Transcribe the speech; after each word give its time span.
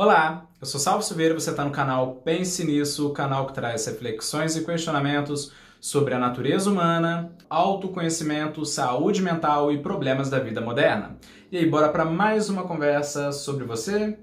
Olá, 0.00 0.46
eu 0.60 0.64
sou 0.64 0.78
Salvo 0.78 1.02
Silveira 1.02 1.34
e 1.34 1.40
você 1.40 1.50
está 1.50 1.64
no 1.64 1.72
canal 1.72 2.22
Pense 2.24 2.64
Nisso, 2.64 3.08
o 3.08 3.12
canal 3.12 3.48
que 3.48 3.52
traz 3.52 3.84
reflexões 3.84 4.54
e 4.54 4.64
questionamentos 4.64 5.52
sobre 5.80 6.14
a 6.14 6.20
natureza 6.20 6.70
humana, 6.70 7.32
autoconhecimento, 7.50 8.64
saúde 8.64 9.20
mental 9.20 9.72
e 9.72 9.82
problemas 9.82 10.30
da 10.30 10.38
vida 10.38 10.60
moderna. 10.60 11.18
E 11.50 11.58
aí, 11.58 11.68
bora 11.68 11.88
para 11.88 12.04
mais 12.04 12.48
uma 12.48 12.62
conversa 12.62 13.32
sobre 13.32 13.64
você? 13.64 14.16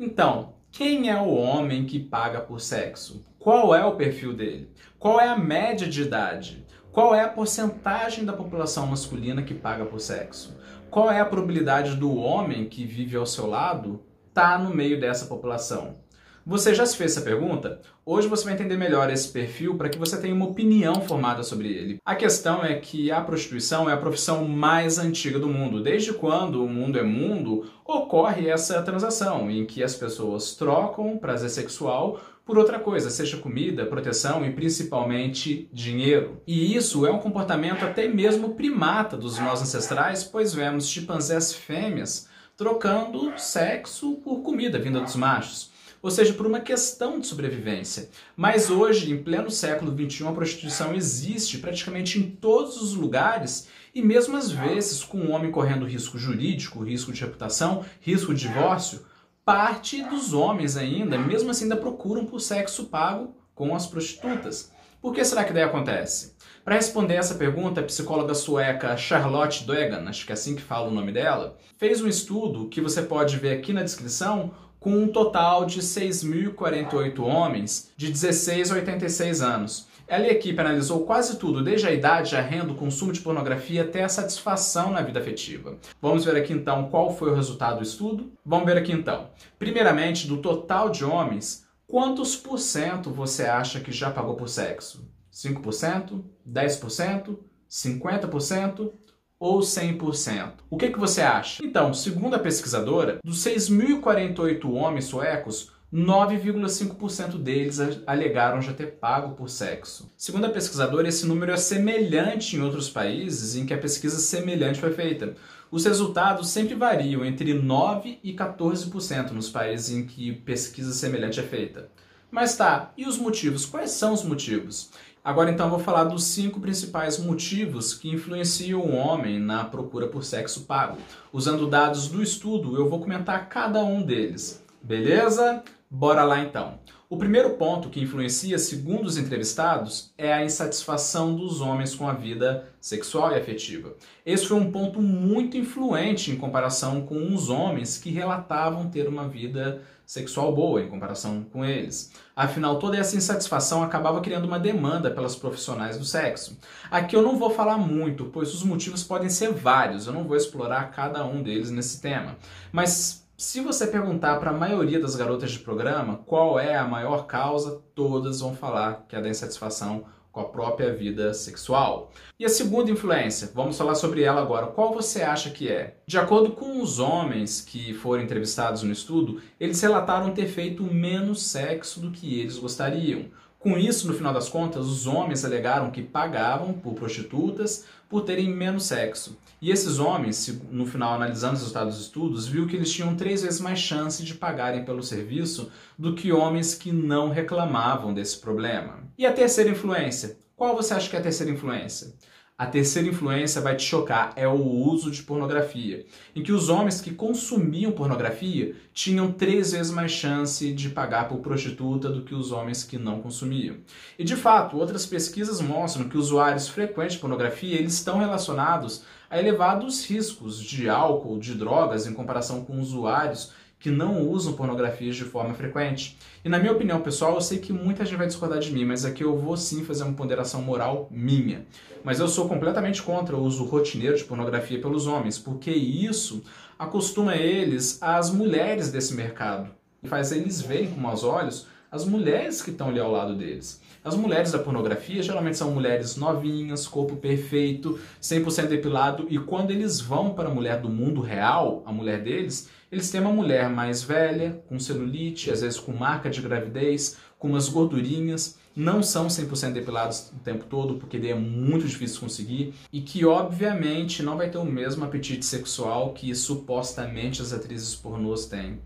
Então, 0.00 0.54
quem 0.72 1.08
é 1.08 1.22
o 1.22 1.32
homem 1.32 1.84
que 1.84 2.00
paga 2.00 2.40
por 2.40 2.60
sexo? 2.60 3.24
Qual 3.38 3.72
é 3.72 3.84
o 3.84 3.94
perfil 3.94 4.32
dele? 4.32 4.68
Qual 4.98 5.20
é 5.20 5.28
a 5.28 5.38
média 5.38 5.86
de 5.86 6.02
idade? 6.02 6.66
Qual 6.90 7.14
é 7.14 7.22
a 7.22 7.28
porcentagem 7.28 8.24
da 8.24 8.32
população 8.32 8.84
masculina 8.84 9.42
que 9.42 9.54
paga 9.54 9.84
por 9.84 10.00
sexo? 10.00 10.58
Qual 10.90 11.08
é 11.08 11.20
a 11.20 11.24
probabilidade 11.24 11.94
do 11.94 12.16
homem 12.16 12.68
que 12.68 12.84
vive 12.84 13.16
ao 13.16 13.24
seu 13.24 13.46
lado 13.46 14.09
está 14.30 14.56
no 14.56 14.74
meio 14.74 14.98
dessa 14.98 15.26
população? 15.26 15.98
Você 16.46 16.74
já 16.74 16.86
se 16.86 16.96
fez 16.96 17.12
essa 17.12 17.20
pergunta? 17.20 17.80
Hoje 18.04 18.26
você 18.26 18.44
vai 18.44 18.54
entender 18.54 18.76
melhor 18.76 19.10
esse 19.10 19.28
perfil 19.28 19.76
para 19.76 19.90
que 19.90 19.98
você 19.98 20.16
tenha 20.16 20.34
uma 20.34 20.46
opinião 20.46 21.02
formada 21.02 21.42
sobre 21.42 21.68
ele. 21.68 21.98
A 22.04 22.14
questão 22.14 22.64
é 22.64 22.74
que 22.76 23.12
a 23.12 23.20
prostituição 23.20 23.90
é 23.90 23.92
a 23.92 23.98
profissão 23.98 24.48
mais 24.48 24.98
antiga 24.98 25.38
do 25.38 25.48
mundo. 25.48 25.82
Desde 25.82 26.14
quando 26.14 26.64
o 26.64 26.68
mundo 26.68 26.98
é 26.98 27.02
mundo, 27.02 27.70
ocorre 27.84 28.48
essa 28.48 28.80
transação 28.82 29.50
em 29.50 29.66
que 29.66 29.82
as 29.82 29.94
pessoas 29.94 30.54
trocam 30.56 31.18
prazer 31.18 31.50
sexual 31.50 32.18
por 32.44 32.56
outra 32.56 32.80
coisa, 32.80 33.10
seja 33.10 33.36
comida, 33.36 33.86
proteção 33.86 34.44
e 34.44 34.52
principalmente 34.52 35.68
dinheiro. 35.72 36.40
E 36.46 36.74
isso 36.74 37.06
é 37.06 37.12
um 37.12 37.18
comportamento 37.18 37.84
até 37.84 38.08
mesmo 38.08 38.54
primata 38.54 39.16
dos 39.16 39.38
nossos 39.38 39.68
ancestrais, 39.68 40.24
pois 40.24 40.54
vemos 40.54 40.88
chimpanzés 40.88 41.52
fêmeas 41.52 42.29
trocando 42.60 43.32
sexo 43.38 44.16
por 44.16 44.42
comida 44.42 44.78
vinda 44.78 45.00
dos 45.00 45.16
machos. 45.16 45.70
Ou 46.02 46.10
seja, 46.10 46.34
por 46.34 46.46
uma 46.46 46.60
questão 46.60 47.18
de 47.18 47.26
sobrevivência. 47.26 48.10
Mas 48.36 48.68
hoje, 48.68 49.10
em 49.10 49.22
pleno 49.22 49.50
século 49.50 49.96
XXI, 49.96 50.26
a 50.26 50.32
prostituição 50.32 50.94
existe 50.94 51.56
praticamente 51.56 52.18
em 52.18 52.30
todos 52.30 52.76
os 52.82 52.92
lugares 52.92 53.68
e 53.94 54.02
mesmo 54.02 54.36
às 54.36 54.50
vezes 54.50 55.02
com 55.02 55.20
o 55.20 55.30
homem 55.30 55.50
correndo 55.50 55.86
risco 55.86 56.18
jurídico, 56.18 56.84
risco 56.84 57.10
de 57.10 57.22
reputação, 57.22 57.82
risco 57.98 58.34
de 58.34 58.46
divórcio, 58.46 59.06
parte 59.42 60.02
dos 60.02 60.34
homens 60.34 60.76
ainda, 60.76 61.16
mesmo 61.16 61.50
assim, 61.50 61.64
ainda 61.64 61.78
procuram 61.78 62.26
por 62.26 62.40
sexo 62.40 62.84
pago 62.84 63.34
com 63.54 63.74
as 63.74 63.86
prostitutas. 63.86 64.70
Por 65.00 65.14
que 65.14 65.24
será 65.24 65.44
que 65.44 65.52
daí 65.52 65.62
acontece? 65.62 66.34
Para 66.62 66.74
responder 66.74 67.14
essa 67.14 67.34
pergunta, 67.34 67.80
a 67.80 67.84
psicóloga 67.84 68.34
sueca 68.34 68.98
Charlotte 68.98 69.64
Dögen, 69.64 70.06
acho 70.06 70.26
que 70.26 70.32
é 70.32 70.34
assim 70.34 70.54
que 70.54 70.60
fala 70.60 70.88
o 70.88 70.90
nome 70.90 71.10
dela, 71.10 71.56
fez 71.78 72.02
um 72.02 72.06
estudo 72.06 72.68
que 72.68 72.82
você 72.82 73.00
pode 73.00 73.38
ver 73.38 73.56
aqui 73.56 73.72
na 73.72 73.82
descrição 73.82 74.50
com 74.78 74.90
um 74.90 75.08
total 75.08 75.64
de 75.64 75.80
6.048 75.80 77.18
homens 77.20 77.90
de 77.96 78.10
16 78.10 78.72
a 78.72 78.74
86 78.74 79.40
anos. 79.40 79.88
Ela 80.06 80.26
e 80.26 80.30
a 80.30 80.32
equipe 80.32 80.60
analisou 80.60 81.06
quase 81.06 81.38
tudo, 81.38 81.64
desde 81.64 81.86
a 81.86 81.92
idade, 81.92 82.36
a 82.36 82.42
renda, 82.42 82.72
o 82.72 82.76
consumo 82.76 83.12
de 83.12 83.20
pornografia 83.20 83.82
até 83.82 84.04
a 84.04 84.08
satisfação 84.08 84.90
na 84.90 85.00
vida 85.00 85.18
afetiva. 85.18 85.78
Vamos 86.02 86.26
ver 86.26 86.36
aqui 86.36 86.52
então 86.52 86.90
qual 86.90 87.16
foi 87.16 87.30
o 87.30 87.34
resultado 87.34 87.78
do 87.78 87.84
estudo? 87.84 88.32
Vamos 88.44 88.66
ver 88.66 88.76
aqui 88.76 88.92
então. 88.92 89.30
Primeiramente, 89.58 90.26
do 90.26 90.38
total 90.38 90.90
de 90.90 91.04
homens, 91.04 91.64
quantos 91.90 92.36
por 92.36 92.58
cento 92.58 93.10
você 93.10 93.42
acha 93.42 93.80
que 93.80 93.90
já 93.90 94.10
pagou 94.10 94.36
por 94.36 94.48
sexo? 94.48 95.04
5%, 95.32 96.22
10%, 96.48 97.36
50% 97.68 98.92
ou 99.38 99.58
100%? 99.58 100.52
O 100.70 100.76
que, 100.76 100.90
que 100.90 100.98
você 100.98 101.20
acha? 101.20 101.64
Então, 101.64 101.92
segundo 101.92 102.36
a 102.36 102.38
pesquisadora, 102.38 103.18
dos 103.24 103.44
6.048 103.44 104.72
homens 104.72 105.06
suecos, 105.06 105.72
9,5% 105.92 107.36
deles 107.36 107.80
alegaram 108.06 108.62
já 108.62 108.72
ter 108.72 108.92
pago 108.92 109.34
por 109.34 109.50
sexo. 109.50 110.12
Segundo 110.16 110.44
a 110.44 110.50
pesquisadora, 110.50 111.08
esse 111.08 111.26
número 111.26 111.50
é 111.50 111.56
semelhante 111.56 112.54
em 112.54 112.62
outros 112.62 112.88
países 112.88 113.56
em 113.56 113.66
que 113.66 113.74
a 113.74 113.78
pesquisa 113.78 114.18
semelhante 114.18 114.78
foi 114.78 114.92
feita. 114.92 115.34
Os 115.70 115.84
resultados 115.84 116.48
sempre 116.48 116.74
variam 116.74 117.24
entre 117.24 117.54
9% 117.54 118.18
e 118.24 118.32
14% 118.32 119.30
nos 119.30 119.48
países 119.48 119.90
em 119.90 120.04
que 120.04 120.32
pesquisa 120.32 120.92
semelhante 120.92 121.38
é 121.38 121.44
feita. 121.44 121.88
Mas 122.30 122.56
tá, 122.56 122.92
e 122.96 123.06
os 123.06 123.16
motivos? 123.16 123.66
Quais 123.66 123.90
são 123.92 124.12
os 124.12 124.24
motivos? 124.24 124.90
Agora 125.22 125.50
então 125.50 125.68
vou 125.70 125.78
falar 125.78 126.04
dos 126.04 126.24
cinco 126.24 126.60
principais 126.60 127.18
motivos 127.18 127.92
que 127.94 128.08
influenciam 128.08 128.80
o 128.80 128.94
homem 128.94 129.38
na 129.38 129.64
procura 129.64 130.08
por 130.08 130.24
sexo 130.24 130.62
pago. 130.62 130.96
Usando 131.32 131.68
dados 131.68 132.08
do 132.08 132.22
estudo, 132.22 132.76
eu 132.76 132.88
vou 132.88 133.00
comentar 133.00 133.48
cada 133.48 133.84
um 133.84 134.02
deles. 134.02 134.64
Beleza? 134.82 135.62
Bora 135.90 136.24
lá 136.24 136.40
então. 136.40 136.78
O 137.10 137.16
primeiro 137.16 137.54
ponto 137.54 137.90
que 137.90 138.00
influencia, 138.00 138.56
segundo 138.56 139.06
os 139.06 139.18
entrevistados, 139.18 140.14
é 140.16 140.32
a 140.32 140.44
insatisfação 140.44 141.34
dos 141.34 141.60
homens 141.60 141.92
com 141.92 142.08
a 142.08 142.12
vida 142.12 142.68
sexual 142.80 143.32
e 143.32 143.34
afetiva. 143.34 143.96
Esse 144.24 144.46
foi 144.46 144.56
um 144.56 144.70
ponto 144.70 145.02
muito 145.02 145.56
influente 145.56 146.30
em 146.30 146.36
comparação 146.36 147.04
com 147.04 147.34
os 147.34 147.50
homens 147.50 147.98
que 147.98 148.10
relatavam 148.10 148.88
ter 148.88 149.08
uma 149.08 149.26
vida 149.28 149.82
sexual 150.06 150.54
boa 150.54 150.82
em 150.82 150.88
comparação 150.88 151.44
com 151.52 151.64
eles. 151.64 152.12
Afinal, 152.36 152.78
toda 152.78 152.96
essa 152.96 153.16
insatisfação 153.16 153.82
acabava 153.82 154.20
criando 154.20 154.44
uma 154.44 154.60
demanda 154.60 155.10
pelas 155.10 155.34
profissionais 155.34 155.98
do 155.98 156.04
sexo. 156.04 156.56
Aqui 156.88 157.16
eu 157.16 157.22
não 157.22 157.36
vou 157.36 157.50
falar 157.50 157.76
muito, 157.76 158.26
pois 158.26 158.54
os 158.54 158.62
motivos 158.62 159.02
podem 159.02 159.28
ser 159.28 159.52
vários, 159.52 160.06
eu 160.06 160.12
não 160.12 160.22
vou 160.22 160.36
explorar 160.36 160.92
cada 160.92 161.24
um 161.24 161.42
deles 161.42 161.72
nesse 161.72 162.00
tema. 162.00 162.36
Mas 162.70 163.20
se 163.40 163.58
você 163.62 163.86
perguntar 163.86 164.38
para 164.38 164.50
a 164.50 164.56
maioria 164.56 165.00
das 165.00 165.16
garotas 165.16 165.50
de 165.52 165.60
programa 165.60 166.20
qual 166.26 166.60
é 166.60 166.76
a 166.76 166.86
maior 166.86 167.26
causa, 167.26 167.82
todas 167.94 168.40
vão 168.40 168.54
falar 168.54 169.06
que 169.08 169.16
é 169.16 169.20
da 169.22 169.30
insatisfação 169.30 170.04
com 170.30 170.40
a 170.40 170.44
própria 170.44 170.92
vida 170.94 171.32
sexual. 171.32 172.12
E 172.38 172.44
a 172.44 172.50
segunda 172.50 172.90
influência, 172.90 173.50
vamos 173.54 173.78
falar 173.78 173.94
sobre 173.94 174.22
ela 174.22 174.42
agora. 174.42 174.66
Qual 174.66 174.92
você 174.92 175.22
acha 175.22 175.48
que 175.48 175.70
é? 175.70 175.96
De 176.06 176.18
acordo 176.18 176.50
com 176.50 176.82
os 176.82 176.98
homens 176.98 177.62
que 177.62 177.94
foram 177.94 178.22
entrevistados 178.22 178.82
no 178.82 178.92
estudo, 178.92 179.40
eles 179.58 179.80
relataram 179.80 180.34
ter 180.34 180.46
feito 180.46 180.82
menos 180.82 181.42
sexo 181.42 181.98
do 181.98 182.10
que 182.10 182.40
eles 182.40 182.58
gostariam. 182.58 183.24
Com 183.60 183.76
isso, 183.76 184.08
no 184.08 184.14
final 184.14 184.32
das 184.32 184.48
contas, 184.48 184.86
os 184.86 185.06
homens 185.06 185.44
alegaram 185.44 185.90
que 185.90 186.02
pagavam 186.02 186.72
por 186.72 186.94
prostitutas 186.94 187.84
por 188.08 188.22
terem 188.22 188.48
menos 188.48 188.84
sexo. 188.84 189.36
E 189.60 189.70
esses 189.70 189.98
homens, 189.98 190.58
no 190.70 190.86
final 190.86 191.12
analisando 191.12 191.52
os 191.52 191.60
resultados 191.60 191.94
dos 191.94 192.06
estudos, 192.06 192.48
viu 192.48 192.66
que 192.66 192.74
eles 192.74 192.90
tinham 192.90 193.14
três 193.14 193.42
vezes 193.42 193.60
mais 193.60 193.78
chance 193.78 194.24
de 194.24 194.32
pagarem 194.32 194.82
pelo 194.82 195.02
serviço 195.02 195.70
do 195.98 196.14
que 196.14 196.32
homens 196.32 196.74
que 196.74 196.90
não 196.90 197.28
reclamavam 197.28 198.14
desse 198.14 198.38
problema. 198.38 199.00
E 199.18 199.26
a 199.26 199.32
terceira 199.32 199.68
influência? 199.68 200.38
Qual 200.56 200.74
você 200.74 200.94
acha 200.94 201.10
que 201.10 201.16
é 201.16 201.18
a 201.18 201.22
terceira 201.22 201.52
influência? 201.52 202.14
A 202.60 202.66
terceira 202.66 203.08
influência 203.08 203.58
vai 203.58 203.74
te 203.74 203.84
chocar, 203.84 204.34
é 204.36 204.46
o 204.46 204.52
uso 204.52 205.10
de 205.10 205.22
pornografia, 205.22 206.04
em 206.36 206.42
que 206.42 206.52
os 206.52 206.68
homens 206.68 207.00
que 207.00 207.10
consumiam 207.10 207.90
pornografia 207.90 208.76
tinham 208.92 209.32
três 209.32 209.72
vezes 209.72 209.90
mais 209.90 210.12
chance 210.12 210.70
de 210.70 210.90
pagar 210.90 211.26
por 211.26 211.38
prostituta 211.38 212.10
do 212.10 212.20
que 212.20 212.34
os 212.34 212.52
homens 212.52 212.84
que 212.84 212.98
não 212.98 213.22
consumiam. 213.22 213.76
E 214.18 214.24
de 214.24 214.36
fato, 214.36 214.76
outras 214.76 215.06
pesquisas 215.06 215.58
mostram 215.62 216.06
que 216.06 216.18
usuários 216.18 216.68
frequentes 216.68 217.14
de 217.14 217.20
pornografia 217.20 217.78
eles 217.78 217.94
estão 217.94 218.18
relacionados 218.18 219.04
a 219.30 219.38
elevados 219.38 220.04
riscos 220.04 220.62
de 220.62 220.86
álcool, 220.86 221.38
de 221.38 221.54
drogas, 221.54 222.06
em 222.06 222.12
comparação 222.12 222.62
com 222.62 222.78
usuários 222.78 223.54
que 223.80 223.90
não 223.90 224.28
usam 224.28 224.52
pornografias 224.52 225.16
de 225.16 225.24
forma 225.24 225.54
frequente. 225.54 226.16
E 226.44 226.48
na 226.48 226.58
minha 226.58 226.70
opinião 226.70 227.00
pessoal, 227.00 227.34
eu 227.34 227.40
sei 227.40 227.58
que 227.58 227.72
muita 227.72 228.04
gente 228.04 228.18
vai 228.18 228.26
discordar 228.26 228.60
de 228.60 228.70
mim, 228.70 228.84
mas 228.84 229.06
aqui 229.06 229.24
eu 229.24 229.36
vou 229.36 229.56
sim 229.56 229.82
fazer 229.82 230.04
uma 230.04 230.12
ponderação 230.12 230.60
moral 230.60 231.08
minha. 231.10 231.64
Mas 232.04 232.20
eu 232.20 232.28
sou 232.28 232.46
completamente 232.46 233.02
contra 233.02 233.34
o 233.34 233.42
uso 233.42 233.64
rotineiro 233.64 234.16
de 234.16 234.24
pornografia 234.24 234.78
pelos 234.80 235.06
homens, 235.06 235.38
porque 235.38 235.70
isso 235.70 236.44
acostuma 236.78 237.34
eles 237.34 237.98
às 238.02 238.30
mulheres 238.30 238.92
desse 238.92 239.14
mercado 239.14 239.70
e 240.02 240.08
faz 240.08 240.30
eles 240.30 240.60
verem 240.60 240.90
com 240.90 241.00
maus 241.00 241.24
olhos 241.24 241.66
as 241.90 242.04
mulheres 242.04 242.62
que 242.62 242.70
estão 242.70 242.88
ali 242.88 243.00
ao 243.00 243.10
lado 243.10 243.34
deles. 243.34 243.80
As 244.02 244.14
mulheres 244.14 244.52
da 244.52 244.58
pornografia 244.58 245.22
geralmente 245.22 245.58
são 245.58 245.72
mulheres 245.72 246.16
novinhas, 246.16 246.86
corpo 246.86 247.16
perfeito, 247.16 247.98
100% 248.22 248.68
depilado, 248.68 249.26
e 249.28 249.38
quando 249.38 249.72
eles 249.72 250.00
vão 250.00 250.32
para 250.32 250.48
a 250.48 250.54
mulher 250.54 250.80
do 250.80 250.88
mundo 250.88 251.20
real, 251.20 251.82
a 251.84 251.92
mulher 251.92 252.22
deles, 252.22 252.70
eles 252.90 253.10
têm 253.10 253.20
uma 253.20 253.32
mulher 253.32 253.68
mais 253.68 254.02
velha, 254.02 254.62
com 254.68 254.78
celulite, 254.78 255.50
às 255.50 255.60
vezes 255.60 255.78
com 255.78 255.92
marca 255.92 256.30
de 256.30 256.40
gravidez, 256.40 257.16
com 257.38 257.48
umas 257.48 257.68
gordurinhas, 257.68 258.58
não 258.74 259.02
são 259.02 259.26
100% 259.26 259.72
depilados 259.72 260.30
o 260.30 260.38
tempo 260.44 260.64
todo, 260.64 260.94
porque 260.94 261.18
daí 261.18 261.30
é 261.30 261.34
muito 261.34 261.86
difícil 261.86 262.20
conseguir, 262.20 262.72
e 262.92 263.00
que 263.00 263.26
obviamente 263.26 264.22
não 264.22 264.36
vai 264.36 264.48
ter 264.48 264.58
o 264.58 264.64
mesmo 264.64 265.04
apetite 265.04 265.44
sexual 265.44 266.14
que 266.14 266.34
supostamente 266.34 267.42
as 267.42 267.52
atrizes 267.52 267.94
pornôs 267.94 268.46
têm. 268.46 268.78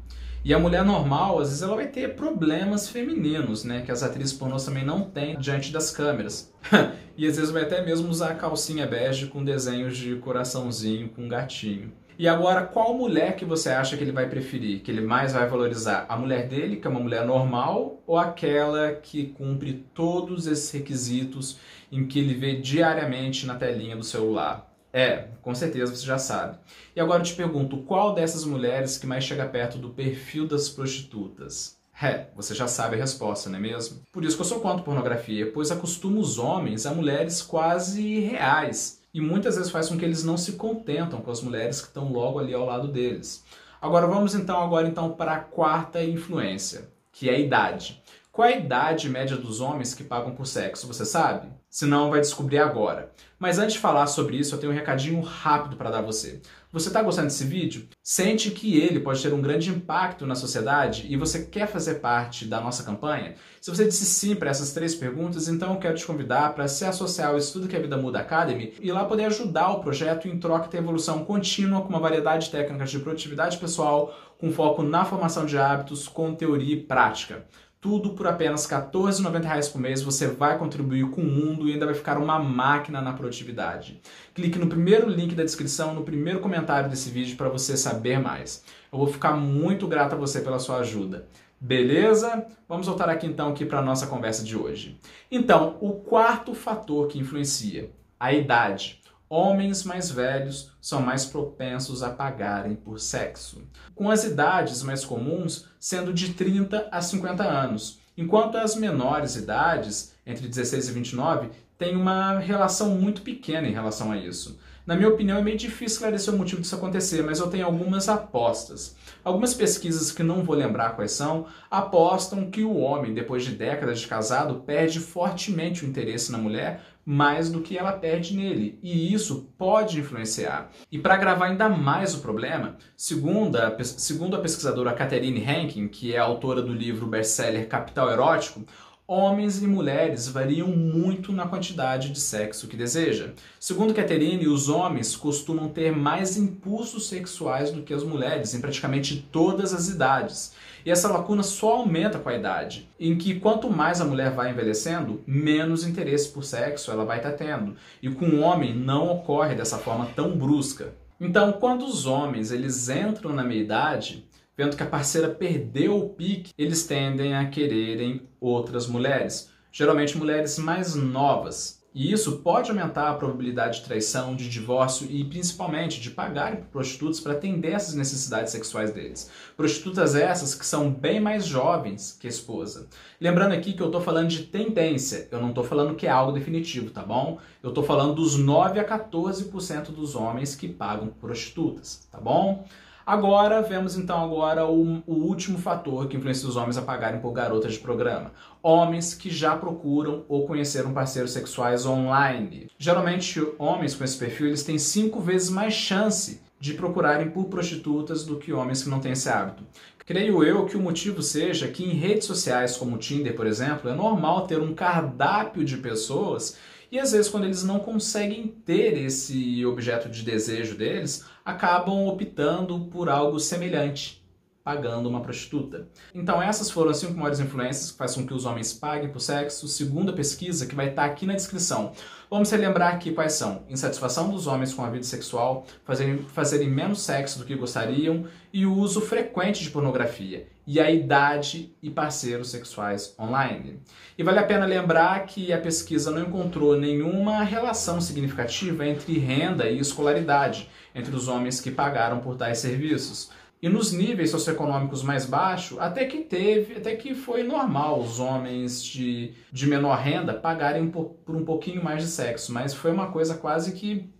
E 0.44 0.52
a 0.52 0.58
mulher 0.58 0.84
normal, 0.84 1.38
às 1.38 1.48
vezes, 1.48 1.62
ela 1.62 1.74
vai 1.74 1.86
ter 1.86 2.14
problemas 2.14 2.86
femininos, 2.86 3.64
né? 3.64 3.80
Que 3.80 3.90
as 3.90 4.02
atrizes 4.02 4.34
pornôs 4.34 4.62
também 4.62 4.84
não 4.84 5.00
têm 5.00 5.38
diante 5.38 5.72
das 5.72 5.90
câmeras. 5.90 6.52
e 7.16 7.26
às 7.26 7.36
vezes 7.36 7.50
vai 7.50 7.62
até 7.62 7.82
mesmo 7.82 8.10
usar 8.10 8.34
calcinha 8.34 8.86
bege 8.86 9.28
com 9.28 9.42
desenhos 9.42 9.96
de 9.96 10.16
coraçãozinho, 10.16 11.08
com 11.08 11.26
gatinho. 11.26 11.90
E 12.18 12.28
agora, 12.28 12.62
qual 12.62 12.92
mulher 12.92 13.36
que 13.36 13.44
você 13.46 13.70
acha 13.70 13.96
que 13.96 14.04
ele 14.04 14.12
vai 14.12 14.28
preferir? 14.28 14.82
Que 14.82 14.90
ele 14.90 15.00
mais 15.00 15.32
vai 15.32 15.48
valorizar? 15.48 16.04
A 16.10 16.16
mulher 16.16 16.46
dele, 16.46 16.76
que 16.76 16.86
é 16.86 16.90
uma 16.90 17.00
mulher 17.00 17.24
normal, 17.24 18.02
ou 18.06 18.18
aquela 18.18 18.92
que 18.92 19.28
cumpre 19.28 19.86
todos 19.94 20.46
esses 20.46 20.70
requisitos 20.70 21.58
em 21.90 22.06
que 22.06 22.18
ele 22.18 22.34
vê 22.34 22.56
diariamente 22.56 23.46
na 23.46 23.54
telinha 23.54 23.96
do 23.96 24.04
celular? 24.04 24.73
É, 24.94 25.26
com 25.42 25.52
certeza 25.56 25.92
você 25.92 26.06
já 26.06 26.18
sabe. 26.18 26.56
E 26.94 27.00
agora 27.00 27.18
eu 27.18 27.26
te 27.26 27.34
pergunto, 27.34 27.78
qual 27.78 28.14
dessas 28.14 28.44
mulheres 28.44 28.96
que 28.96 29.08
mais 29.08 29.24
chega 29.24 29.44
perto 29.44 29.76
do 29.76 29.90
perfil 29.90 30.46
das 30.46 30.68
prostitutas? 30.68 31.76
É, 32.00 32.28
você 32.36 32.54
já 32.54 32.68
sabe 32.68 32.94
a 32.94 32.98
resposta, 33.00 33.50
não 33.50 33.58
é 33.58 33.60
mesmo? 33.60 34.02
Por 34.12 34.24
isso 34.24 34.36
que 34.36 34.42
eu 34.42 34.46
sou 34.46 34.60
contra 34.60 34.84
pornografia, 34.84 35.50
pois 35.50 35.72
acostuma 35.72 36.20
os 36.20 36.38
homens 36.38 36.86
a 36.86 36.94
mulheres 36.94 37.42
quase 37.42 38.20
reais 38.20 39.00
e 39.12 39.20
muitas 39.20 39.56
vezes 39.56 39.72
faz 39.72 39.88
com 39.88 39.98
que 39.98 40.04
eles 40.04 40.22
não 40.22 40.36
se 40.36 40.52
contentam 40.52 41.20
com 41.20 41.30
as 41.32 41.42
mulheres 41.42 41.80
que 41.80 41.88
estão 41.88 42.12
logo 42.12 42.38
ali 42.38 42.54
ao 42.54 42.64
lado 42.64 42.86
deles. 42.86 43.44
Agora 43.82 44.06
vamos 44.06 44.32
então 44.32 44.62
agora 44.62 44.86
então 44.86 45.10
para 45.10 45.34
a 45.34 45.40
quarta 45.40 46.04
influência, 46.04 46.88
que 47.10 47.28
é 47.28 47.34
a 47.34 47.38
idade. 47.38 48.00
Qual 48.30 48.48
é 48.48 48.54
a 48.54 48.58
idade 48.58 49.08
média 49.08 49.36
dos 49.36 49.60
homens 49.60 49.92
que 49.92 50.04
pagam 50.04 50.36
por 50.36 50.46
sexo, 50.46 50.86
você 50.86 51.04
sabe? 51.04 51.48
Se 51.74 51.86
não, 51.86 52.08
vai 52.08 52.20
descobrir 52.20 52.58
agora. 52.58 53.10
Mas 53.36 53.58
antes 53.58 53.72
de 53.72 53.80
falar 53.80 54.06
sobre 54.06 54.36
isso, 54.36 54.54
eu 54.54 54.60
tenho 54.60 54.70
um 54.70 54.74
recadinho 54.76 55.20
rápido 55.20 55.74
para 55.74 55.90
dar 55.90 55.98
a 55.98 56.02
você. 56.02 56.40
Você 56.72 56.86
está 56.86 57.02
gostando 57.02 57.26
desse 57.26 57.42
vídeo? 57.42 57.88
Sente 58.00 58.52
que 58.52 58.78
ele 58.78 59.00
pode 59.00 59.20
ter 59.20 59.34
um 59.34 59.42
grande 59.42 59.70
impacto 59.70 60.24
na 60.24 60.36
sociedade 60.36 61.04
e 61.10 61.16
você 61.16 61.46
quer 61.46 61.66
fazer 61.66 61.94
parte 61.96 62.44
da 62.44 62.60
nossa 62.60 62.84
campanha? 62.84 63.34
Se 63.60 63.72
você 63.72 63.86
disse 63.86 64.04
sim 64.04 64.36
para 64.36 64.50
essas 64.50 64.72
três 64.72 64.94
perguntas, 64.94 65.48
então 65.48 65.72
eu 65.72 65.80
quero 65.80 65.96
te 65.96 66.06
convidar 66.06 66.54
para 66.54 66.68
se 66.68 66.84
associar 66.84 67.30
ao 67.30 67.38
Estudo 67.38 67.66
que 67.66 67.74
a 67.74 67.80
Vida 67.80 67.96
Muda 67.96 68.20
Academy 68.20 68.74
e 68.80 68.92
lá 68.92 69.04
poder 69.04 69.24
ajudar 69.24 69.70
o 69.70 69.80
projeto 69.80 70.28
em 70.28 70.38
troca 70.38 70.68
de 70.68 70.76
evolução 70.76 71.24
contínua 71.24 71.82
com 71.82 71.88
uma 71.88 71.98
variedade 71.98 72.44
de 72.44 72.52
técnicas 72.52 72.92
de 72.92 73.00
produtividade 73.00 73.58
pessoal, 73.58 74.16
com 74.38 74.52
foco 74.52 74.84
na 74.84 75.04
formação 75.04 75.44
de 75.44 75.58
hábitos, 75.58 76.06
com 76.06 76.36
teoria 76.36 76.74
e 76.74 76.80
prática 76.80 77.44
tudo 77.84 78.14
por 78.14 78.26
apenas 78.26 78.64
R$ 78.64 78.78
14,90 78.78 79.70
por 79.70 79.78
mês, 79.78 80.00
você 80.00 80.26
vai 80.26 80.56
contribuir 80.56 81.10
com 81.10 81.20
o 81.20 81.26
mundo 81.26 81.68
e 81.68 81.74
ainda 81.74 81.84
vai 81.84 81.94
ficar 81.94 82.16
uma 82.16 82.38
máquina 82.38 83.02
na 83.02 83.12
produtividade. 83.12 84.00
Clique 84.32 84.58
no 84.58 84.68
primeiro 84.68 85.06
link 85.06 85.34
da 85.34 85.44
descrição, 85.44 85.92
no 85.92 86.02
primeiro 86.02 86.40
comentário 86.40 86.88
desse 86.88 87.10
vídeo 87.10 87.36
para 87.36 87.50
você 87.50 87.76
saber 87.76 88.18
mais. 88.18 88.64
Eu 88.90 88.98
vou 88.98 89.06
ficar 89.06 89.36
muito 89.36 89.86
grato 89.86 90.14
a 90.14 90.16
você 90.16 90.40
pela 90.40 90.58
sua 90.58 90.78
ajuda. 90.78 91.28
Beleza? 91.60 92.46
Vamos 92.66 92.86
voltar 92.86 93.10
aqui 93.10 93.26
então 93.26 93.50
aqui 93.50 93.66
para 93.66 93.80
a 93.80 93.84
nossa 93.84 94.06
conversa 94.06 94.42
de 94.42 94.56
hoje. 94.56 94.98
Então, 95.30 95.76
o 95.78 95.92
quarto 95.92 96.54
fator 96.54 97.06
que 97.08 97.18
influencia, 97.18 97.90
a 98.18 98.32
idade 98.32 99.02
homens 99.28 99.84
mais 99.84 100.10
velhos 100.10 100.72
são 100.80 101.00
mais 101.00 101.24
propensos 101.24 102.02
a 102.02 102.10
pagarem 102.10 102.74
por 102.74 103.00
sexo, 103.00 103.62
com 103.94 104.10
as 104.10 104.24
idades 104.24 104.82
mais 104.82 105.04
comuns 105.04 105.66
sendo 105.78 106.12
de 106.12 106.34
30 106.34 106.88
a 106.90 107.00
50 107.00 107.42
anos, 107.42 108.00
enquanto 108.16 108.56
as 108.56 108.76
menores 108.76 109.36
idades, 109.36 110.14
entre 110.26 110.46
16 110.46 110.88
e 110.88 110.92
29, 110.92 111.50
têm 111.78 111.96
uma 111.96 112.38
relação 112.38 112.90
muito 112.90 113.22
pequena 113.22 113.66
em 113.66 113.72
relação 113.72 114.12
a 114.12 114.16
isso. 114.16 114.58
Na 114.86 114.94
minha 114.94 115.08
opinião, 115.08 115.38
é 115.38 115.42
meio 115.42 115.56
difícil 115.56 115.96
esclarecer 115.96 116.34
o 116.34 116.36
motivo 116.36 116.60
disso 116.60 116.74
acontecer, 116.74 117.22
mas 117.22 117.40
eu 117.40 117.46
tenho 117.46 117.64
algumas 117.64 118.06
apostas. 118.06 118.94
Algumas 119.24 119.54
pesquisas 119.54 120.12
que 120.12 120.22
não 120.22 120.44
vou 120.44 120.54
lembrar 120.54 120.90
quais 120.90 121.12
são 121.12 121.46
apostam 121.70 122.50
que 122.50 122.62
o 122.62 122.76
homem, 122.76 123.14
depois 123.14 123.44
de 123.44 123.52
décadas 123.52 124.00
de 124.00 124.06
casado, 124.06 124.62
perde 124.66 125.00
fortemente 125.00 125.82
o 125.82 125.88
interesse 125.88 126.30
na 126.30 126.36
mulher 126.36 126.82
mais 127.04 127.50
do 127.50 127.60
que 127.60 127.76
ela 127.76 127.92
perde 127.92 128.36
nele, 128.36 128.78
e 128.82 129.12
isso 129.12 129.50
pode 129.58 130.00
influenciar. 130.00 130.70
E 130.90 130.98
para 130.98 131.16
gravar 131.16 131.46
ainda 131.46 131.68
mais 131.68 132.14
o 132.14 132.20
problema, 132.20 132.76
segundo 132.96 133.56
a, 133.56 133.76
segundo 133.82 134.36
a 134.36 134.40
pesquisadora 134.40 134.92
Catherine 134.94 135.40
Rankin, 135.40 135.88
que 135.88 136.14
é 136.14 136.18
autora 136.18 136.62
do 136.62 136.72
livro 136.72 137.06
best-seller 137.06 137.68
Capital 137.68 138.10
Erótico, 138.10 138.64
homens 139.06 139.62
e 139.62 139.66
mulheres 139.66 140.28
variam 140.28 140.68
muito 140.68 141.30
na 141.30 141.46
quantidade 141.46 142.08
de 142.08 142.18
sexo 142.18 142.66
que 142.66 142.76
deseja. 142.76 143.32
Segundo 143.60 143.92
Catherine, 143.92 144.48
os 144.48 144.70
homens 144.70 145.14
costumam 145.14 145.68
ter 145.68 145.92
mais 145.92 146.38
impulsos 146.38 147.08
sexuais 147.08 147.70
do 147.70 147.82
que 147.82 147.92
as 147.92 148.02
mulheres 148.02 148.54
em 148.54 148.60
praticamente 148.60 149.28
todas 149.30 149.74
as 149.74 149.88
idades. 149.88 150.54
E 150.86 150.90
essa 150.90 151.10
lacuna 151.10 151.42
só 151.42 151.74
aumenta 151.74 152.18
com 152.18 152.28
a 152.30 152.34
idade, 152.34 152.88
em 152.98 153.16
que 153.16 153.40
quanto 153.40 153.70
mais 153.70 154.00
a 154.00 154.04
mulher 154.04 154.30
vai 154.30 154.50
envelhecendo, 154.50 155.22
menos 155.26 155.86
interesse 155.86 156.28
por 156.30 156.44
sexo 156.44 156.90
ela 156.90 157.04
vai 157.04 157.18
estar 157.18 157.32
tendo. 157.32 157.76
E 158.02 158.08
com 158.10 158.26
o 158.26 158.40
homem 158.40 158.74
não 158.74 159.10
ocorre 159.10 159.54
dessa 159.54 159.78
forma 159.78 160.06
tão 160.16 160.36
brusca. 160.36 160.94
Então, 161.20 161.52
quando 161.52 161.84
os 161.84 162.06
homens 162.06 162.50
eles 162.50 162.88
entram 162.88 163.32
na 163.32 163.44
meia-idade, 163.44 164.26
vendo 164.56 164.76
que 164.76 164.82
a 164.82 164.86
parceira 164.86 165.28
perdeu 165.28 165.96
o 165.96 166.08
pique, 166.10 166.52
eles 166.56 166.86
tendem 166.86 167.34
a 167.34 167.48
quererem 167.48 168.22
outras 168.40 168.86
mulheres, 168.86 169.50
geralmente 169.72 170.16
mulheres 170.16 170.58
mais 170.58 170.94
novas. 170.94 171.84
E 171.94 172.10
isso 172.12 172.38
pode 172.38 172.70
aumentar 172.72 173.08
a 173.08 173.14
probabilidade 173.14 173.78
de 173.78 173.84
traição, 173.84 174.34
de 174.34 174.48
divórcio 174.50 175.06
e 175.08 175.22
principalmente 175.22 176.00
de 176.00 176.10
pagarem 176.10 176.56
por 176.56 176.66
prostitutas 176.66 177.20
para 177.20 177.34
atender 177.34 177.70
essas 177.70 177.94
necessidades 177.94 178.50
sexuais 178.50 178.90
deles. 178.92 179.30
Prostitutas 179.56 180.16
essas 180.16 180.56
que 180.56 180.66
são 180.66 180.90
bem 180.90 181.20
mais 181.20 181.46
jovens 181.46 182.16
que 182.18 182.26
a 182.26 182.30
esposa. 182.30 182.88
Lembrando 183.20 183.52
aqui 183.52 183.74
que 183.74 183.80
eu 183.80 183.86
estou 183.86 184.00
falando 184.00 184.26
de 184.26 184.42
tendência, 184.42 185.28
eu 185.30 185.40
não 185.40 185.50
estou 185.50 185.62
falando 185.62 185.94
que 185.94 186.08
é 186.08 186.10
algo 186.10 186.32
definitivo, 186.32 186.90
tá 186.90 187.02
bom? 187.02 187.38
Eu 187.62 187.68
estou 187.68 187.84
falando 187.84 188.16
dos 188.16 188.36
9 188.36 188.80
a 188.80 188.84
14% 188.84 189.92
dos 189.92 190.16
homens 190.16 190.56
que 190.56 190.66
pagam 190.66 191.06
prostitutas, 191.06 192.08
tá 192.10 192.18
bom? 192.18 192.66
Agora, 193.06 193.60
vemos 193.60 193.96
então 193.98 194.18
agora 194.24 194.66
o, 194.66 195.02
o, 195.06 195.14
último 195.14 195.58
fator 195.58 196.08
que 196.08 196.16
influencia 196.16 196.48
os 196.48 196.56
homens 196.56 196.78
a 196.78 196.82
pagarem 196.82 197.20
por 197.20 197.32
garotas 197.32 197.74
de 197.74 197.78
programa. 197.78 198.32
Homens 198.62 199.12
que 199.12 199.28
já 199.28 199.54
procuram 199.54 200.24
ou 200.26 200.46
conheceram 200.46 200.92
parceiros 200.94 201.32
sexuais 201.32 201.84
online. 201.84 202.70
Geralmente, 202.78 203.46
homens 203.58 203.94
com 203.94 204.04
esse 204.04 204.16
perfil 204.16 204.46
eles 204.46 204.62
têm 204.62 204.78
cinco 204.78 205.20
vezes 205.20 205.50
mais 205.50 205.74
chance 205.74 206.40
de 206.58 206.72
procurarem 206.72 207.28
por 207.28 207.44
prostitutas 207.44 208.24
do 208.24 208.38
que 208.38 208.54
homens 208.54 208.82
que 208.82 208.88
não 208.88 209.00
têm 209.00 209.12
esse 209.12 209.28
hábito. 209.28 209.64
Creio 210.06 210.42
eu 210.42 210.64
que 210.64 210.76
o 210.76 210.80
motivo 210.80 211.22
seja 211.22 211.68
que 211.68 211.84
em 211.84 211.94
redes 211.94 212.26
sociais 212.26 212.76
como 212.76 212.96
o 212.96 212.98
Tinder, 212.98 213.34
por 213.34 213.46
exemplo, 213.46 213.90
é 213.90 213.94
normal 213.94 214.46
ter 214.46 214.60
um 214.60 214.74
cardápio 214.74 215.62
de 215.62 215.76
pessoas 215.76 216.56
e 216.94 217.00
às 217.00 217.10
vezes, 217.10 217.28
quando 217.28 217.42
eles 217.42 217.64
não 217.64 217.80
conseguem 217.80 218.46
ter 218.46 218.96
esse 218.96 219.66
objeto 219.66 220.08
de 220.08 220.22
desejo 220.22 220.76
deles, 220.76 221.24
acabam 221.44 222.06
optando 222.06 222.84
por 222.84 223.08
algo 223.08 223.40
semelhante 223.40 224.24
pagando 224.62 225.08
uma 225.08 225.20
prostituta. 225.20 225.88
Então 226.14 226.40
essas 226.40 226.70
foram 226.70 226.92
as 226.92 226.98
cinco 226.98 227.14
maiores 227.14 227.40
influências 227.40 227.90
que 227.90 227.98
fazem 227.98 228.22
com 228.22 228.28
que 228.28 228.32
os 228.32 228.46
homens 228.46 228.72
paguem 228.72 229.10
por 229.10 229.18
sexo, 229.18 229.66
segundo 229.66 230.10
a 230.10 230.14
pesquisa 230.14 230.66
que 230.66 230.74
vai 230.74 230.90
estar 230.90 231.04
aqui 231.04 231.26
na 231.26 231.34
descrição. 231.34 231.92
Vamos 232.30 232.50
relembrar 232.50 232.94
aqui 232.94 233.10
quais 233.10 233.32
são: 233.32 233.64
insatisfação 233.68 234.30
dos 234.30 234.46
homens 234.46 234.72
com 234.72 234.84
a 234.84 234.88
vida 234.88 235.04
sexual, 235.04 235.66
fazerem, 235.84 236.18
fazerem 236.18 236.70
menos 236.70 237.02
sexo 237.02 237.40
do 237.40 237.44
que 237.44 237.56
gostariam 237.56 238.24
e 238.52 238.64
o 238.64 238.72
uso 238.72 239.00
frequente 239.00 239.64
de 239.64 239.70
pornografia, 239.70 240.46
e 240.66 240.80
a 240.80 240.90
idade 240.90 241.74
e 241.82 241.90
parceiros 241.90 242.50
sexuais 242.50 243.14
online. 243.18 243.80
E 244.16 244.22
vale 244.22 244.38
a 244.38 244.44
pena 244.44 244.64
lembrar 244.64 245.26
que 245.26 245.52
a 245.52 245.60
pesquisa 245.60 246.10
não 246.10 246.22
encontrou 246.22 246.78
nenhuma 246.78 247.42
relação 247.42 248.00
significativa 248.00 248.86
entre 248.86 249.18
renda 249.18 249.68
e 249.68 249.78
escolaridade 249.78 250.68
entre 250.94 251.14
os 251.14 251.28
homens 251.28 251.60
que 251.60 251.70
pagaram 251.70 252.20
por 252.20 252.36
tais 252.36 252.58
serviços. 252.58 253.30
E 253.60 253.68
nos 253.68 253.92
níveis 253.92 254.30
socioeconômicos 254.30 255.02
mais 255.02 255.24
baixos, 255.24 255.78
até 255.78 256.04
que 256.04 256.18
teve, 256.18 256.74
até 256.74 256.94
que 256.96 257.14
foi 257.14 257.42
normal 257.42 257.98
os 257.98 258.20
homens 258.20 258.82
de, 258.82 259.32
de 259.50 259.66
menor 259.66 259.98
renda 259.98 260.34
pagarem 260.34 260.90
por, 260.90 261.16
por 261.24 261.34
um 261.34 261.44
pouquinho 261.44 261.82
mais 261.82 262.02
de 262.02 262.08
sexo, 262.08 262.52
mas 262.52 262.74
foi 262.74 262.92
uma 262.92 263.10
coisa 263.10 263.36
quase 263.36 263.72
que 263.72 264.10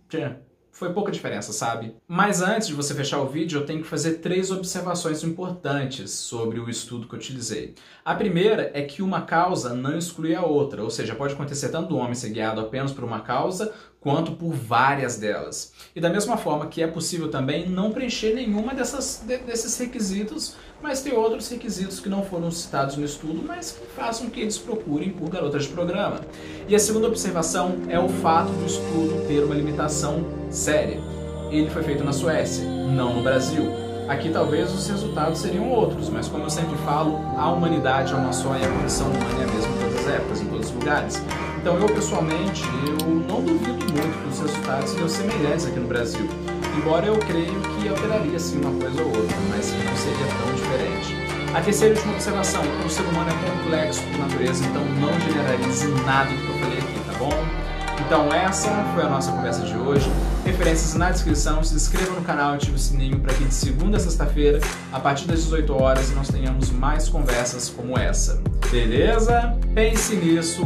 foi 0.75 0.91
pouca 0.91 1.09
diferença, 1.09 1.53
sabe? 1.53 1.95
Mas 2.05 2.41
antes 2.41 2.67
de 2.67 2.73
você 2.73 2.93
fechar 2.93 3.21
o 3.21 3.29
vídeo, 3.29 3.61
eu 3.61 3.65
tenho 3.65 3.81
que 3.81 3.87
fazer 3.87 4.15
três 4.15 4.51
observações 4.51 5.23
importantes 5.23 6.11
sobre 6.11 6.59
o 6.59 6.69
estudo 6.69 7.07
que 7.07 7.15
eu 7.15 7.17
utilizei. 7.17 7.75
A 8.03 8.13
primeira 8.13 8.71
é 8.73 8.81
que 8.81 9.01
uma 9.01 9.21
causa 9.21 9.73
não 9.73 9.97
exclui 9.97 10.35
a 10.35 10.43
outra, 10.43 10.83
ou 10.83 10.89
seja, 10.89 11.15
pode 11.15 11.33
acontecer 11.33 11.69
tanto 11.69 11.87
do 11.87 11.97
homem 11.97 12.13
ser 12.13 12.29
guiado 12.29 12.59
apenas 12.59 12.91
por 12.91 13.05
uma 13.05 13.21
causa, 13.21 13.73
quanto 14.05 14.33
por 14.33 14.53
várias 14.53 15.17
delas. 15.17 15.73
E 15.95 15.99
da 15.99 16.11
mesma 16.11 16.37
forma 16.37 16.67
que 16.67 16.83
é 16.83 16.85
possível 16.85 17.27
também 17.27 17.67
não 17.67 17.89
preencher 17.89 18.35
nenhuma 18.35 18.71
dessas, 18.71 19.23
de, 19.25 19.39
desses 19.39 19.75
requisitos, 19.79 20.55
mas 20.79 21.01
ter 21.01 21.15
outros 21.15 21.49
requisitos 21.49 21.99
que 21.99 22.07
não 22.07 22.23
foram 22.23 22.51
citados 22.51 22.97
no 22.97 23.03
estudo, 23.03 23.43
mas 23.43 23.71
que 23.71 23.83
façam 23.99 24.29
que 24.29 24.41
eles 24.41 24.59
procurem 24.59 25.09
por 25.09 25.27
garotas 25.27 25.63
de 25.63 25.69
programa. 25.69 26.21
E 26.67 26.75
a 26.75 26.77
segunda 26.77 27.07
observação 27.07 27.77
é 27.89 27.99
o 27.99 28.07
fato 28.07 28.51
do 28.51 28.67
estudo 28.67 29.27
ter 29.27 29.43
uma 29.43 29.55
limitação 29.55 30.23
séria. 30.51 31.01
Ele 31.49 31.71
foi 31.71 31.81
feito 31.81 32.03
na 32.03 32.13
Suécia, 32.13 32.63
não 32.63 33.15
no 33.15 33.23
Brasil. 33.23 33.63
Aqui 34.07 34.29
talvez 34.29 34.71
os 34.71 34.87
resultados 34.87 35.39
seriam 35.39 35.67
outros, 35.71 36.09
mas 36.09 36.27
como 36.27 36.43
eu 36.43 36.49
sempre 36.51 36.77
falo, 36.85 37.17
a 37.39 37.49
humanidade 37.49 38.13
é 38.13 38.15
uma 38.15 38.31
só 38.31 38.55
e 38.55 38.63
a 38.63 38.71
condição 38.71 39.07
humana 39.07 39.41
é 39.41 39.43
a 39.45 39.51
mesma 39.51 39.75
em 39.75 39.79
todas 39.79 39.95
as 39.95 40.13
épocas, 40.13 40.41
em 40.41 40.45
todos 40.45 40.67
os 40.67 40.73
lugares. 40.75 41.54
Então 41.65 41.79
eu 41.79 41.87
pessoalmente, 41.87 42.63
eu 42.85 43.07
não 43.27 43.41
duvido 43.41 43.71
muito 43.71 44.21
que 44.21 44.29
os 44.29 44.39
resultados 44.39 44.91
seriam 44.91 45.09
semelhantes 45.09 45.65
aqui 45.65 45.79
no 45.79 45.87
Brasil. 45.87 46.29
embora 46.77 47.07
eu 47.07 47.17
creio 47.17 47.59
que 47.59 47.89
alteraria 47.89 48.37
sim 48.37 48.61
uma 48.61 48.79
coisa 48.79 49.01
ou 49.01 49.07
outra, 49.07 49.35
mas 49.49 49.73
não 49.73 49.97
seria 49.97 50.27
tão 50.27 50.53
diferente. 50.53 51.15
A 51.55 51.61
terceira 51.61 51.95
e 51.95 51.97
última 51.97 52.13
observação, 52.13 52.61
o 52.85 52.87
ser 52.87 53.01
humano 53.01 53.31
é 53.31 53.63
complexo 53.63 54.03
por 54.03 54.19
natureza, 54.19 54.63
então 54.63 54.85
não 54.85 55.19
generalize 55.19 55.87
nada 56.05 56.29
do 56.29 56.37
que 56.37 56.47
eu 56.47 56.53
falei 56.59 56.77
aqui, 56.77 56.99
tá 56.99 57.17
bom? 57.17 57.65
Então 58.05 58.31
essa 58.31 58.69
foi 58.93 59.03
a 59.03 59.09
nossa 59.09 59.31
conversa 59.31 59.61
de 59.61 59.75
hoje. 59.75 60.07
Referências 60.45 60.93
na 60.93 61.09
descrição, 61.09 61.63
se 61.63 61.73
inscreva 61.73 62.13
no 62.13 62.21
canal 62.21 62.53
e 62.53 62.57
ative 62.57 62.75
o 62.75 62.77
sininho 62.77 63.19
para 63.19 63.33
que 63.33 63.43
de 63.43 63.53
segunda 63.55 63.97
a 63.97 63.99
sexta-feira, 63.99 64.59
a 64.93 64.99
partir 64.99 65.25
das 65.25 65.41
18 65.45 65.73
horas, 65.73 66.13
nós 66.13 66.27
tenhamos 66.27 66.69
mais 66.69 67.09
conversas 67.09 67.69
como 67.69 67.97
essa. 67.97 68.39
Beleza? 68.69 69.57
Pense 69.73 70.15
nisso. 70.15 70.63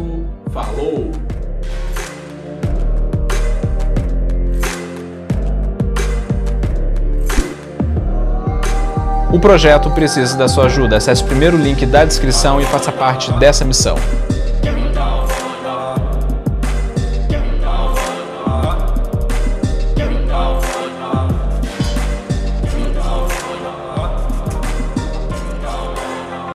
Falou! 0.52 1.12
O 9.32 9.40
projeto 9.40 9.92
precisa 9.92 10.36
da 10.36 10.48
sua 10.48 10.66
ajuda. 10.66 10.98
Acesse 10.98 11.22
o 11.24 11.28
primeiro 11.28 11.56
link 11.56 11.86
da 11.86 12.04
descrição 12.04 12.60
e 12.60 12.66
faça 12.66 12.92
parte 12.92 13.32
dessa 13.34 13.64
missão. 13.64 13.96